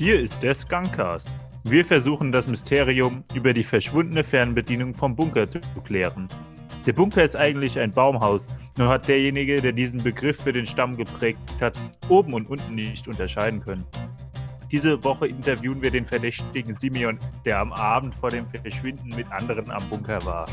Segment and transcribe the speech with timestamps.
[0.00, 1.28] Hier ist der Skunkcast.
[1.64, 6.26] Wir versuchen das Mysterium über die verschwundene Fernbedienung vom Bunker zu klären.
[6.86, 8.46] Der Bunker ist eigentlich ein Baumhaus,
[8.78, 11.78] nur hat derjenige, der diesen Begriff für den Stamm geprägt hat,
[12.08, 13.84] oben und unten nicht unterscheiden können.
[14.72, 19.70] Diese Woche interviewen wir den verdächtigen Simeon, der am Abend vor dem Verschwinden mit anderen
[19.70, 20.46] am Bunker war.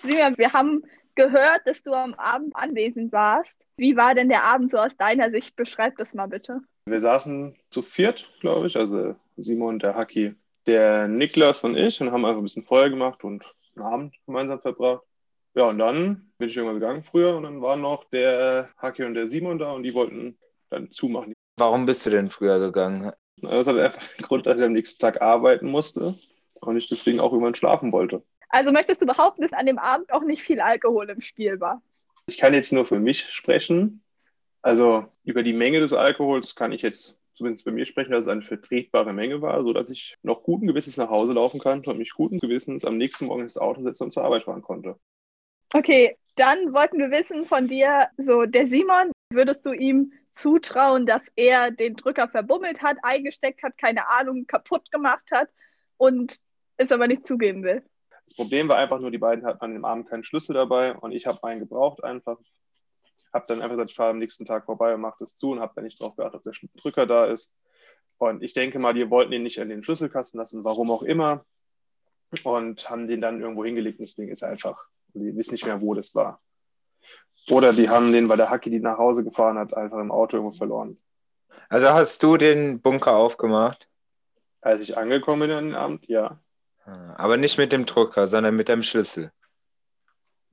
[0.00, 0.84] Simeon, wir haben
[1.14, 3.56] gehört, dass du am Abend anwesend warst.
[3.76, 5.56] Wie war denn der Abend so aus deiner Sicht?
[5.56, 6.60] Beschreib das mal bitte.
[6.86, 10.34] Wir saßen zu viert, glaube ich, also Simon, der Haki,
[10.66, 13.44] der Niklas und ich und haben einfach ein bisschen Feuer gemacht und
[13.76, 15.02] einen Abend gemeinsam verbracht.
[15.54, 19.14] Ja, und dann bin ich irgendwann gegangen früher und dann waren noch der Haki und
[19.14, 20.36] der Simon da und die wollten
[20.70, 21.32] dann zumachen.
[21.56, 23.12] Warum bist du denn früher gegangen?
[23.36, 26.18] Das hat einfach den Grund, dass ich am nächsten Tag arbeiten musste
[26.60, 28.22] und ich deswegen auch irgendwann schlafen wollte.
[28.54, 31.82] Also möchtest du behaupten, dass an dem Abend auch nicht viel Alkohol im Spiel war?
[32.28, 34.00] Ich kann jetzt nur für mich sprechen.
[34.62, 38.28] Also über die Menge des Alkohols kann ich jetzt zumindest bei mir sprechen, dass es
[38.28, 42.12] eine vertretbare Menge war, sodass ich noch guten Gewissens nach Hause laufen konnte und mich
[42.12, 45.00] guten Gewissens am nächsten Morgen ins Auto setzen und zur Arbeit fahren konnte.
[45.72, 51.22] Okay, dann wollten wir wissen von dir, so der Simon, würdest du ihm zutrauen, dass
[51.34, 55.48] er den Drücker verbummelt hat, eingesteckt hat, keine Ahnung, kaputt gemacht hat
[55.96, 56.38] und
[56.76, 57.82] es aber nicht zugeben will?
[58.26, 61.12] Das Problem war einfach nur, die beiden hatten an dem Abend keinen Schlüssel dabei und
[61.12, 62.38] ich habe einen gebraucht einfach.
[63.32, 65.60] Habe dann einfach gesagt, ich fahre am nächsten Tag vorbei und mache das zu und
[65.60, 67.54] habe dann nicht drauf geachtet, ob der Drücker da ist.
[68.18, 71.44] Und ich denke mal, die wollten ihn nicht in den Schlüsselkasten lassen, warum auch immer.
[72.42, 74.00] Und haben den dann irgendwo hingelegt.
[74.00, 76.40] Deswegen ist er einfach, die wissen nicht mehr, wo das war.
[77.50, 80.36] Oder die haben den, weil der Hacki die nach Hause gefahren hat, einfach im Auto
[80.36, 80.98] irgendwo verloren.
[81.68, 83.88] Also hast du den Bunker aufgemacht?
[84.60, 86.40] Als ich angekommen bin an den Abend, ja.
[86.84, 89.32] Ah, aber nicht mit dem Drucker, sondern mit dem Schlüssel.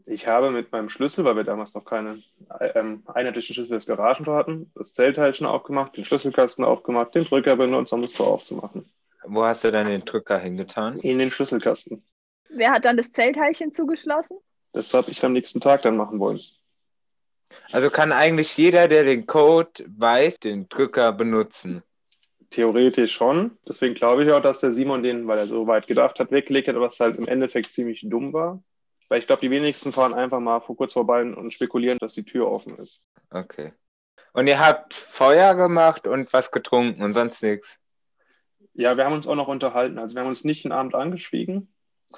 [0.06, 2.24] Ich habe mit meinem Schlüssel, weil wir damals noch keinen
[2.60, 7.94] ähm, einheitlichen Schlüssel des Garagentor hatten, das Zellteilchen aufgemacht, den Schlüsselkasten aufgemacht, den Drücker benutzt,
[7.94, 8.90] um das Tor aufzumachen.
[9.24, 10.98] Wo hast du dann den Drücker hingetan?
[11.00, 12.04] In den Schlüsselkasten.
[12.50, 14.38] Wer hat dann das Zellteilchen zugeschlossen?
[14.74, 16.40] Das habe ich am nächsten Tag dann machen wollen.
[17.72, 21.84] Also kann eigentlich jeder, der den Code weiß, den Drücker benutzen.
[22.52, 23.58] Theoretisch schon.
[23.68, 26.68] Deswegen glaube ich auch, dass der Simon den, weil er so weit gedacht hat, weggelegt
[26.68, 28.62] hat, was halt im Endeffekt ziemlich dumm war.
[29.10, 32.26] Weil ich glaube, die wenigsten fahren einfach mal vor kurz vorbei und spekulieren, dass die
[32.26, 33.02] Tür offen ist.
[33.30, 33.74] Okay.
[34.34, 37.80] Und ihr habt Feuer gemacht und was getrunken und sonst nichts?
[38.74, 40.00] Ja, wir haben uns auch noch unterhalten.
[40.00, 41.74] Also wir haben uns nicht den Abend angeschwiegen.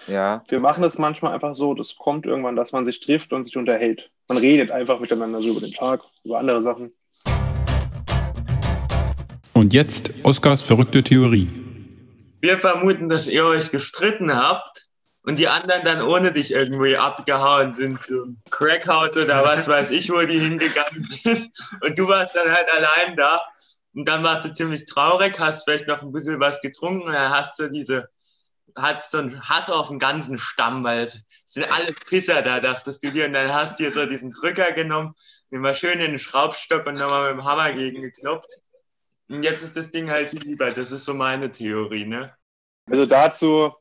[0.08, 0.44] Ja.
[0.48, 3.58] Wir machen das manchmal einfach so, das kommt irgendwann, dass man sich trifft und sich
[3.58, 4.12] unterhält.
[4.28, 6.94] Man redet einfach miteinander so über den Tag, über andere Sachen.
[9.54, 11.48] Und jetzt Oskars verrückte Theorie.
[12.42, 14.84] Wir vermuten, dass ihr euch gestritten habt
[15.26, 20.10] und die anderen dann ohne dich irgendwie abgehauen sind zum Crackhaus oder was weiß ich,
[20.12, 21.52] wo die hingegangen sind.
[21.82, 23.42] Und du warst dann halt allein da.
[23.96, 27.30] Und dann warst du ziemlich traurig, hast vielleicht noch ein bisschen was getrunken und dann
[27.30, 28.10] hast du diese,
[28.76, 33.04] hast so einen Hass auf den ganzen Stamm, weil es sind alles Pisser da, dachtest
[33.04, 33.28] du dir.
[33.28, 35.14] Und dann hast du dir so diesen Drücker genommen,
[35.52, 38.50] den mal schön in den Schraubstock und nochmal mit dem Hammer gegen geklopft.
[39.28, 40.72] Jetzt ist das Ding halt lieber.
[40.72, 42.32] Das ist so meine Theorie, ne?
[42.86, 43.72] Also dazu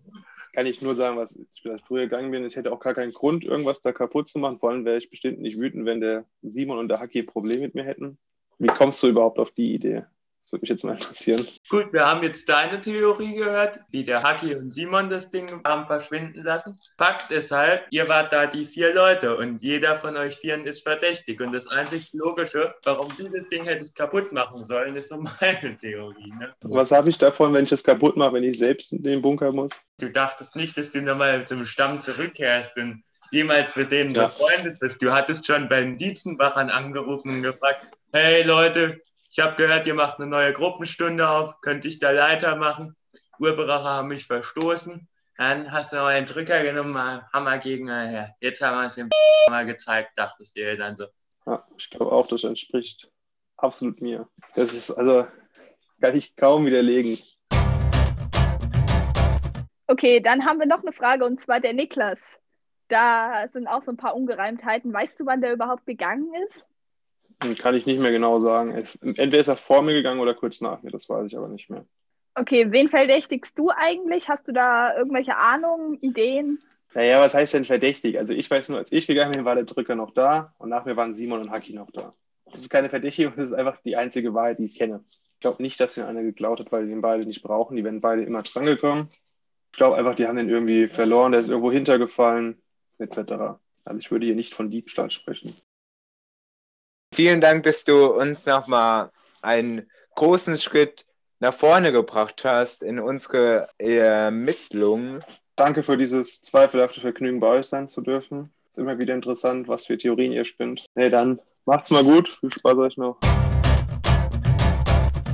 [0.52, 2.44] kann ich nur sagen, was ich das früher gegangen bin.
[2.44, 4.58] Ich hätte auch gar keinen Grund, irgendwas da kaputt zu machen.
[4.58, 7.74] Vor allem wäre ich bestimmt nicht wütend, wenn der Simon und der Haki Probleme mit
[7.74, 8.18] mir hätten.
[8.58, 10.04] Wie kommst du überhaupt auf die Idee?
[10.42, 11.46] Das würde mich jetzt mal interessieren.
[11.68, 15.86] Gut, wir haben jetzt deine Theorie gehört, wie der Haki und Simon das Ding haben
[15.86, 16.80] verschwinden lassen.
[16.98, 20.82] Fakt ist halt, ihr wart da die vier Leute und jeder von euch vieren ist
[20.82, 21.40] verdächtig.
[21.40, 25.76] Und das einzig Logische, warum du das Ding hättest kaputt machen sollen, ist so meine
[25.80, 26.32] Theorie.
[26.36, 26.52] Ne?
[26.62, 29.52] Was habe ich davon, wenn ich das kaputt mache, wenn ich selbst in den Bunker
[29.52, 29.80] muss?
[29.98, 34.26] Du dachtest nicht, dass du nochmal zum Stamm zurückkehrst und jemals mit denen Ja.
[34.26, 35.00] befreundet bist.
[35.00, 39.00] Du hattest schon bei den Dietzenbachern angerufen und gefragt, hey Leute,
[39.34, 42.94] ich habe gehört, ihr macht eine neue Gruppenstunde auf, könnte ich da Leiter machen?
[43.38, 45.08] Urberacher haben mich verstoßen.
[45.38, 48.36] Dann hast du noch einen Drücker genommen, mal Hammer gegen her.
[48.40, 49.08] Jetzt haben wir es dem
[49.48, 51.06] mal gezeigt, dachtest du dir dann so.
[51.46, 53.10] Ja, ich glaube auch, das entspricht
[53.56, 54.28] absolut mir.
[54.54, 55.26] Das ist also,
[56.02, 57.18] kann ich kaum widerlegen.
[59.86, 62.18] Okay, dann haben wir noch eine Frage und zwar der Niklas.
[62.88, 64.92] Da sind auch so ein paar Ungereimtheiten.
[64.92, 66.66] Weißt du, wann der überhaupt gegangen ist?
[67.42, 68.72] Hm, Kann ich nicht mehr genau sagen.
[68.72, 71.48] Es, entweder ist er vor mir gegangen oder kurz nach mir, das weiß ich aber
[71.48, 71.84] nicht mehr.
[72.34, 74.28] Okay, wen verdächtigst du eigentlich?
[74.28, 76.58] Hast du da irgendwelche Ahnungen, Ideen?
[76.94, 78.18] Naja, was heißt denn verdächtig?
[78.18, 80.84] Also ich weiß nur, als ich gegangen bin, war der Drücker noch da und nach
[80.84, 82.14] mir waren Simon und Haki noch da.
[82.46, 85.04] Das ist keine Verdächtigung, das ist einfach die einzige Wahrheit, die ich kenne.
[85.34, 87.76] Ich glaube nicht, dass mir einer geklaut hat, weil die den beide nicht brauchen.
[87.76, 89.08] Die werden beide immer drangekommen.
[89.72, 92.62] Ich glaube einfach, die haben den irgendwie verloren, der ist irgendwo hintergefallen,
[92.98, 93.58] etc.
[93.84, 95.54] Also ich würde hier nicht von Diebstahl sprechen.
[97.14, 99.10] Vielen Dank, dass du uns nochmal
[99.42, 99.82] einen
[100.14, 101.04] großen Schritt
[101.40, 105.22] nach vorne gebracht hast in unsere Ermittlungen.
[105.54, 108.50] Danke für dieses zweifelhafte Vergnügen, bei euch sein zu dürfen.
[108.70, 110.86] Ist immer wieder interessant, was für Theorien ihr spinnt.
[110.94, 112.30] Nee, dann macht's mal gut.
[112.40, 113.18] Viel Spaß euch noch.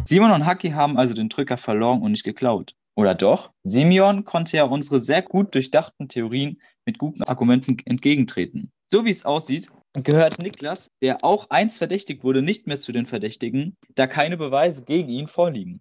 [0.05, 2.75] Simon und Haki haben also den Drücker verloren und nicht geklaut.
[2.97, 3.53] Oder doch?
[3.63, 8.73] Simeon konnte ja unsere sehr gut durchdachten Theorien mit guten Argumenten entgegentreten.
[8.89, 9.71] So wie es aussieht,
[10.03, 14.85] gehört Niklas, der auch einst verdächtigt wurde, nicht mehr zu den Verdächtigen, da keine Beweise
[14.85, 15.81] gegen ihn vorliegen.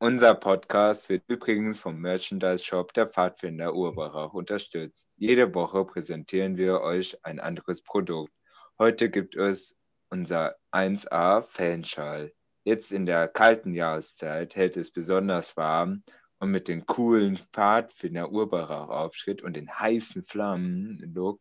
[0.00, 5.08] Unser Podcast wird übrigens vom Merchandise-Shop der Pfadfinder Urbarach unterstützt.
[5.16, 8.32] Jede Woche präsentieren wir euch ein anderes Produkt.
[8.78, 9.76] Heute gibt es
[10.10, 12.32] unser 1A Fanschal.
[12.64, 16.02] Jetzt in der kalten Jahreszeit hält es besonders warm
[16.40, 21.40] und mit dem coolen Pfadfinder Urbarach Aufschritt und den heißen Flammen-Look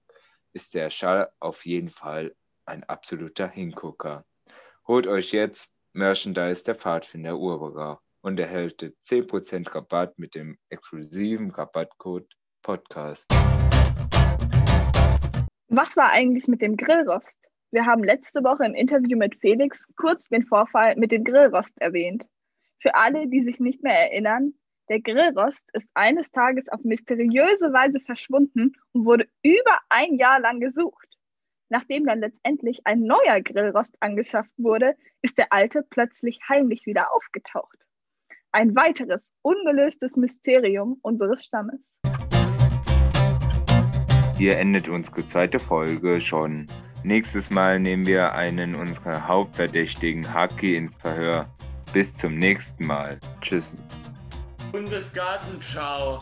[0.54, 4.26] ist der Schal auf jeden Fall ein absoluter Hingucker.
[4.88, 12.28] Holt euch jetzt Merchandise der Pfadfinder Urbarach und erhält 10% Rabatt mit dem exklusiven Rabattcode
[12.62, 13.26] Podcast.
[15.70, 17.28] Was war eigentlich mit dem Grillrost?
[17.72, 22.28] Wir haben letzte Woche im Interview mit Felix kurz den Vorfall mit dem Grillrost erwähnt.
[22.80, 24.54] Für alle, die sich nicht mehr erinnern,
[24.92, 30.60] der Grillrost ist eines Tages auf mysteriöse Weise verschwunden und wurde über ein Jahr lang
[30.60, 31.08] gesucht.
[31.70, 37.78] Nachdem dann letztendlich ein neuer Grillrost angeschafft wurde, ist der alte plötzlich heimlich wieder aufgetaucht.
[38.52, 41.98] Ein weiteres ungelöstes Mysterium unseres Stammes.
[44.38, 46.68] Hier endet unsere zweite Folge schon.
[47.06, 51.48] Nächstes Mal nehmen wir einen unserer Hauptverdächtigen Haki ins Verhör.
[51.94, 53.22] Bis zum nächsten Mal.
[53.40, 53.78] Tschüss.
[54.72, 56.22] Bundesgartenschau.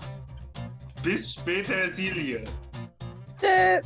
[1.04, 2.44] Bis später, Silie.
[3.40, 3.80] Tschö.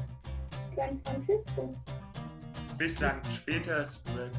[0.75, 1.75] San Francisco.
[2.77, 3.45] Bis St.
[3.45, 4.31] Petersburg.